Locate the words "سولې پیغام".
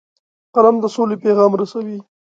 0.95-1.51